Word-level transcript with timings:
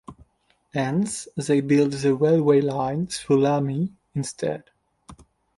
Hence, 0.73 1.27
they 1.37 1.61
built 1.61 1.91
the 1.91 2.15
railway 2.15 2.59
line 2.59 3.07
though 3.27 3.35
Lamy, 3.35 3.93
instead. 4.15 4.63